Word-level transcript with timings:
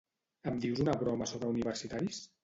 Em 0.51 0.55
dius 0.63 0.79
una 0.85 0.95
broma 1.01 1.27
sobre 1.31 1.51
universitaris? 1.57 2.23